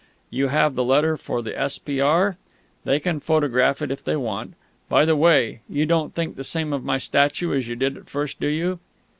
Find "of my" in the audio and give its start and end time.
6.73-6.97